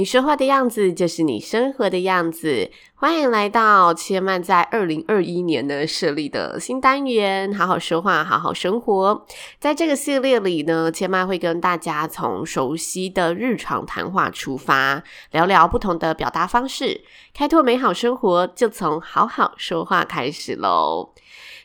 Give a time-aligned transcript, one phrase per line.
[0.00, 2.70] 你说话的样子就是你生活的样子。
[2.94, 9.26] 欢迎来到千嫚在二零二一年呢设立的新单元“好好说话，好好生活”。
[9.60, 17.02] 在这个系列里呢，千嫚会跟大家从熟悉的日常谈话出发，聊聊不同的表达方式，
[17.34, 21.12] 开拓美好生活，就从好好说话开始喽。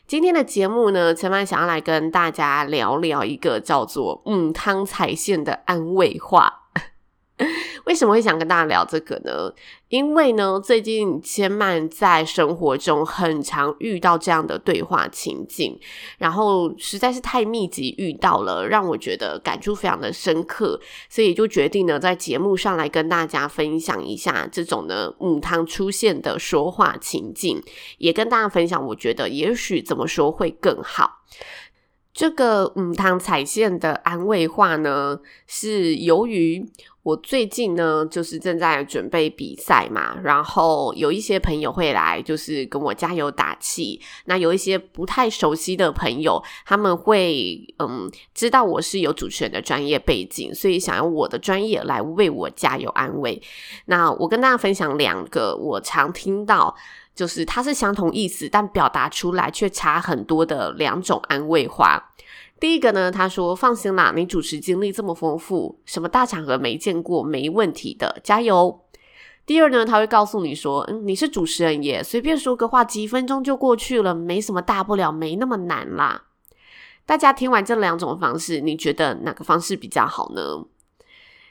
[0.06, 6.65] 今天的节目呢，千嫚想要来跟大家聊聊一个叫做“母汤踩线”的安慰话。
[7.86, 9.52] 为什么会想跟大家聊这个呢？
[9.88, 15.78] 因为呢，最近千曼在生活中很常遇到这样的对话情境，
[16.18, 27.62] 然后实在是太密集遇到了，让我觉得感触非常的深刻，所以就决定呢，在节目上来跟大家分享一下这种呢母汤出现的说话情境，
[27.98, 31.22] 也跟大家分享，我觉得也许怎么说会更好。
[32.16, 36.66] 这个母汤彩线的安慰话呢，是由于。
[37.06, 44.00] 我最近呢，就是正在准备比赛嘛，然后有一些朋友会来，就是跟我加油打气。
[44.24, 53.40] 那有一些不太熟悉的朋友，他们会嗯知道我是有主持人的专业背景，所以想用我的专业来为我加油安慰。
[53.84, 56.74] 那我跟大家分享两个我常听到，
[57.16, 62.12] 就是它是相同意思，但表达出来却差很多的两种安慰话。
[62.60, 68.82] 第一个呢，他说：“放心啦，你主持经历这么丰富，什么大场合没见过，没问题的，加油。”
[69.44, 76.22] 第二呢，他会告诉你说：“嗯，你是主持人耶，随便说个话，几分钟就过去了，没什么大不了，没那么难啦。”
[77.06, 80.64] 大家听完这两种方式，你觉得哪个方式比较好呢？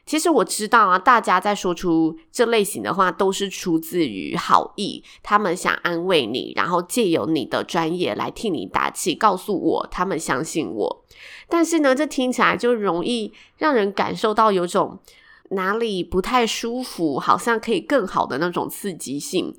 [0.05, 11.05] 其实我知道啊，大家在说出这类型的话，都是出自于好意，他们想安慰你，然后借由你的专业来替你打气，告诉我他们相信我。
[11.49, 14.99] 但是呢，这听起来就容易让人感受到有种
[15.49, 19.55] 哪里不太舒服，好像可以更好的那种刺激性。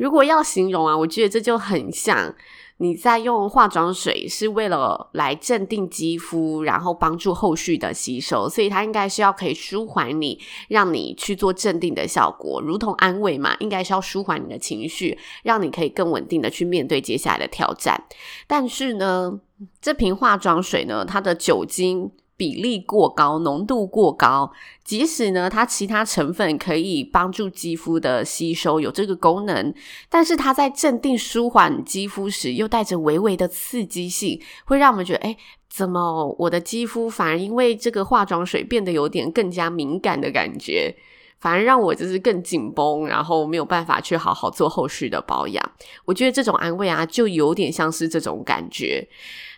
[0.00, 2.34] 如果要形容啊，我觉得这就很像。
[2.82, 18.02] 你在用化妆水是为了来镇定肌肤，然后帮助后续的吸收，所以它应该是要可以舒缓你，让你去做镇定的效果，如同安慰嘛，应该是要舒缓你的情绪，让你可以更稳定的去面对接下来的挑战。
[18.46, 19.38] 但是呢，
[19.82, 24.50] 这瓶化妆水呢，它的酒精比例过高，浓度过高，
[24.82, 29.74] 即使呢，它其他成分可以帮助肌肤的吸收，有这个功能，
[30.08, 35.36] 但是它在镇定舒缓肌肤时，又带着微微的刺激性，会让我们觉得，诶，
[35.68, 40.96] 怎么我的肌肤反而因为这个化妆水变得有点更加敏感的感觉，
[41.40, 45.62] 反而让我就是更紧绷，然后没有办法去好好做后续的保养。
[46.06, 49.06] 我觉得这种安慰啊，就有点像是这种感觉。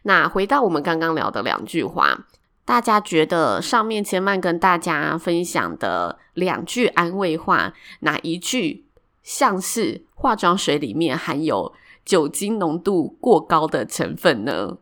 [0.03, 2.27] 那回到我们刚刚聊的两句话。
[2.65, 8.87] 大家觉得上面千嫚跟大家分享的两句安慰话，哪一句
[9.23, 11.73] 像是化妆水里面含有
[12.05, 14.79] 酒精浓度过高的成分呢？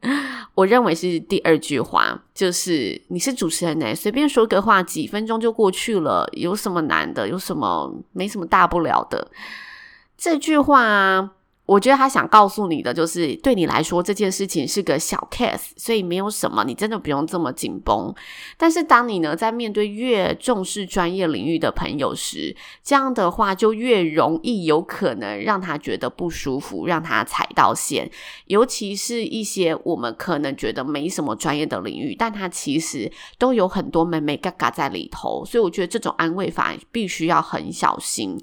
[0.54, 7.28] 我认为是第二句话，就是你是主持人呢，随便说个话，几分钟就过去了，有什么难的？
[7.28, 9.30] 有什么没什么大不了的？
[10.16, 11.35] 这句话。
[11.66, 18.14] 我觉得他想告诉你的就是，对你来说这件事情是个小 case，所以没有什么，你真的不用这么紧绷。
[18.56, 28.08] 但是当你呢在面对越重视专业领域的朋友时，这样的话就越容易有可能让他觉得不舒服，让他踩到线。
[28.46, 38.40] 尤其是一些我们可能觉得没什么专业的领域，但他其实都有很多眉眉角角在里头，所以我觉得这种安慰法必须要很小心。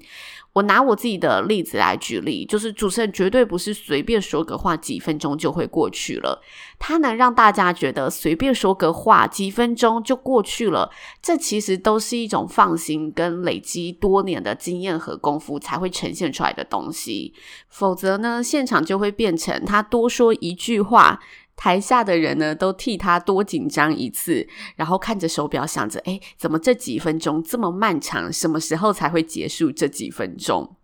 [0.54, 6.40] 我拿我自己的例子来举例，就是主持人绝对不是随便说个话，几分钟就会过去了。
[6.78, 10.90] 他能让大家觉得随便说个话，几分钟就过去了，
[11.20, 17.34] 这其实都是一种放心跟累积多年的经验和功夫才会呈现出来的东西。
[17.68, 21.20] 否则呢，现场就会变成他多说一句话。
[21.56, 24.46] 台下的人呢，都替他多紧张一次，
[24.76, 28.32] 然后看着手表，想着：诶，怎么这几分钟这么漫长？
[28.32, 30.76] 什么时候才会结束这几分钟？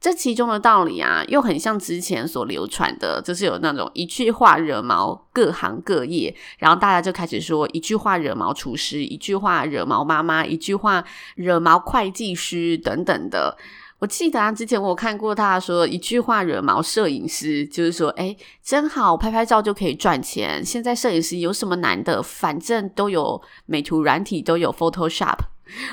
[0.00, 11.04] 这其中的道理啊，又很像之前所流传的，就是有那种一句话惹毛各行各业，然后大家就开始说一句话惹毛厨师，一句话惹毛妈妈，一句话
[11.34, 13.58] 惹毛会计师等等的。
[14.00, 20.64] 我记得啊，之前我看过他说一句话惹毛摄影师，就是说，诶，真好，拍拍照就可以赚钱。
[20.64, 22.22] 现在摄影师有什么难的？
[22.22, 25.36] 反正都有美图软体，都有 Photoshop。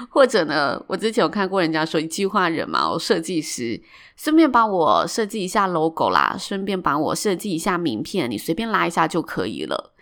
[0.10, 3.80] 或者呢，我之前有看过人家说一句话惹毛设计师，
[4.16, 9.94] 顺便帮我设计一下 logo 啦，顺便帮我设计一下名片，你随便拉一下就可以了。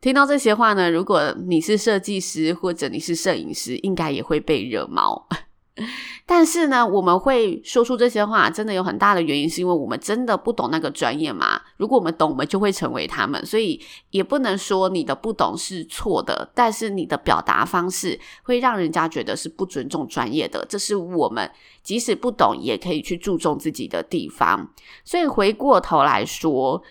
[0.00, 5.26] 听到这些话呢，如果你是设计师或者你是摄影师，应该也会被惹毛。
[6.26, 11.60] 但是呢，我们会说出这些话，真的有很大的原因，是因为我们真的不懂那个专业嘛。
[11.78, 13.80] 如果我们懂，我们就会成为他们，所以
[14.10, 20.64] 也不能说你的不懂是错的，但是你的表达方式会让人家觉得是不尊重专业的。
[20.68, 21.50] 这是我们
[21.82, 24.68] 即使不懂也可以去注重自己的地方。
[25.04, 26.82] 所以回过头来说。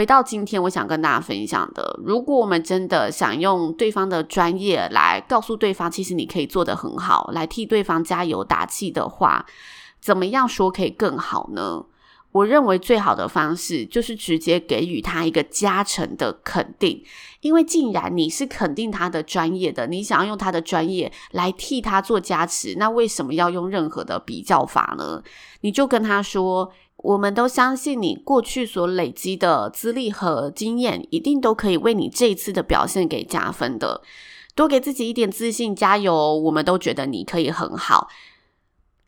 [0.00, 9.44] 回到今天，我想跟大家分享的，如果我们真的想用对方的专业来告诉对方，其实你可以做得很好，来替对方加油打气的话，
[10.00, 11.84] 怎么样说可以更好呢？
[12.32, 17.04] 我认为最好的方式就是直接给予他一个加成的肯定，
[17.42, 25.22] 因为既然你是肯定他的专业的，你想要用他的专业来替他做加持，那为什么要用任何的比较法呢？
[25.60, 26.72] 你就跟他说。
[27.02, 34.02] 我们都相信你过去所累积的资历和经验，一定都可以为你这一次的表现给加分的。
[34.54, 36.36] 多给自己一点自信，加油！
[36.36, 38.08] 我们都觉得你可以很好，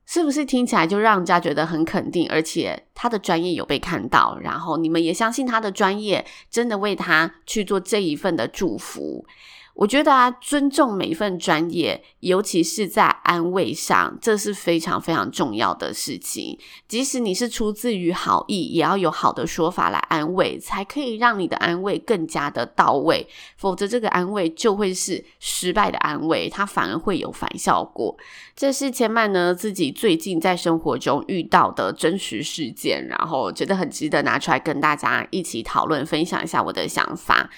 [0.07, 2.27] 是不是听起来就让人家觉得很肯定？
[2.31, 9.27] 而且他的专业有被看到，然后你们也相信他的专业，真的为他去做这一份的祝福。
[9.75, 16.59] 我觉得啊，尊重每一份专业，尤其是在安慰上，这是非常非常重要的事情。
[16.87, 23.27] 即使你是出自于好意，也要有好的说法来安慰，才可以让你的安慰更加的到位。
[23.57, 28.17] 否则，这个安慰就会是失败的安慰，它反而会有反效果。
[28.55, 37.49] 这是千曼呢自己最近在生活中遇到的真实事件，然后觉得很值得拿出来跟大家一起讨论，分享一下我的想法。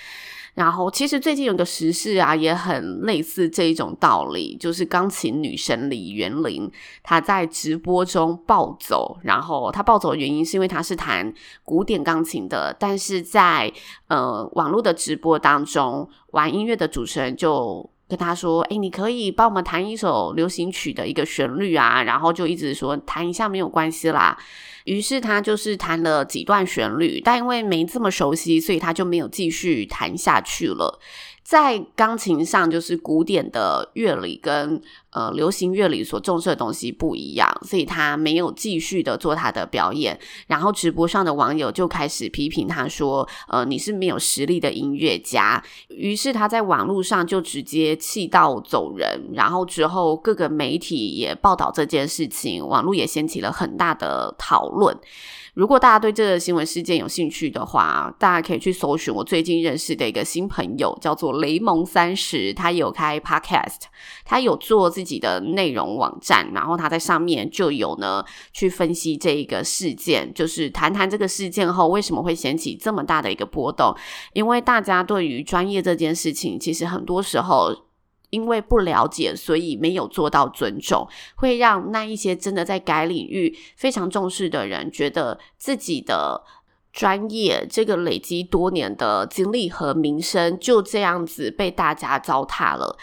[0.54, 6.70] 然后，其实最近有个时事啊，也很类似这一种道理，就是钢琴女神李元玲，
[7.02, 9.18] 她在直播中暴走。
[9.24, 11.34] 然后她暴走的原因是因为她是弹
[11.64, 13.72] 古典钢琴的，但是在
[14.06, 24.38] 呃网络的直播当中，玩音乐的主持人就跟他说：“哎，你可以帮我们弹一首流行曲的一个旋律啊。”然后就一直说弹一下没有关系啦。
[24.84, 31.00] 于是他就是弹了几段旋律，但因为没这么熟悉，所以他就没有继续弹下去了。
[31.42, 34.80] 在钢琴上，就是古典的乐理跟
[35.14, 40.18] 呃流行乐理所重视的东西不一样，所以他没有继续的做他的表演。
[40.48, 49.30] 然后直播上的网友就开始批评他说：“呃，你是没有实力的音乐家。”于是他在网络上就直接气到走人。
[49.32, 54.96] 然后之后各个媒体也报道这件事情，网络也掀起了很大的讨论。
[55.54, 63.82] 如果大家对这个新闻事件有兴趣的话，大家可以去搜寻我最近认识的一个新朋友，叫做雷蒙三十，他有开 podcast，
[64.24, 73.94] 他有做自自己的内容网站，然后他在上面就有呢去分析这一个事件，就是谈谈这个事件后为什么会掀起这么大的一个波动，
[74.32, 77.84] 因为大家对于专业这件事情，其实很多时候。
[78.30, 86.42] 因为不了解，所以没有做到尊重，会让那一些真的在该领域非常重视的人，觉得自己的
[86.92, 92.96] 专业这个累积多年的经历和名声就这样子被大家糟蹋了。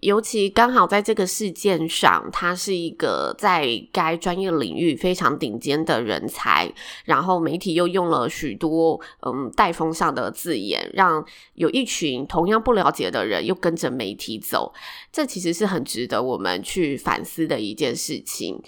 [0.00, 6.72] 尤其刚好在这个事件上，他是一个在该专业领域非常顶尖的人才，
[7.04, 11.24] 然后媒体又用了许多嗯带风向的字眼，让
[11.54, 14.72] 有一群同样不了解的人又跟着媒体走，
[15.12, 18.62] 这其实是很值得我们去反思的一件事情。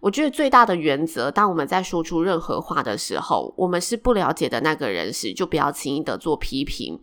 [0.00, 7.00] 我觉得最大的原则，当我们在说出任何话的时候，我们是不了解的那个人时，就不要轻易的做批评。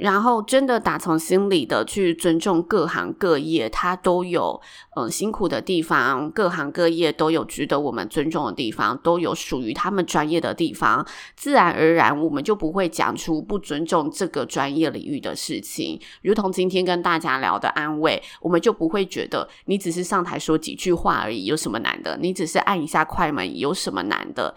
[0.00, 4.58] 然后，真的打从心里的去尊重各行各业，他都有
[4.96, 11.06] 嗯、辛苦的地方，各行各业都有值得我们尊重的地方，都有属于他们专业的地方。
[11.36, 16.00] 自然而然，我们就不会讲出不尊重这个专业领域的事情。
[16.22, 22.16] 如同今天跟大家聊的安慰，我们就不会觉得你只是上台说几句话而已，有什么难的？
[22.16, 24.54] 你只是按一下快门，有什么难的？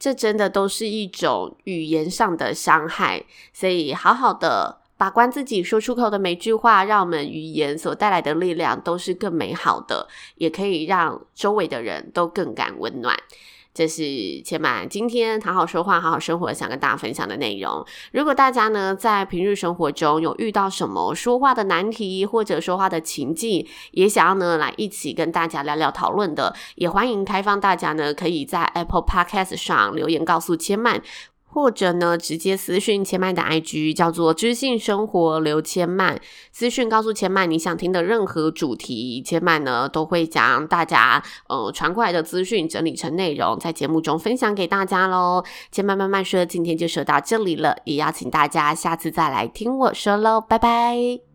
[0.00, 4.79] 这真的都是一种语言上的伤害，所以好好的。
[5.00, 13.16] 把关自己说出口的每句话，让我们语言所带来的力量都是更美好的，也可以让周围的人都更感温暖。
[13.72, 17.86] 这是千嫚今天好好说话、好好生活想跟大家分享的内容。
[18.12, 31.00] 如果大家呢在平日生活中有遇到什么说话的难题或者说话的情境，也想要呢来一起跟大家聊聊讨论的，也欢迎开放大家呢可以在 Apple Podcast 上留言告诉千嫚。
[31.52, 36.18] 或者呢，直接私讯千嫚的 IG，叫做知性生活刘千嫚，
[36.52, 45.44] 私讯告诉千嫚你想听的任何主题，千嫚呢都会将大家呃传过来的资讯整理成内容，在节目中分享给大家喽。
[45.72, 51.29] 千嫚慢慢说，今天就说到这里了，也邀请大家下次再来听我说喽，拜拜。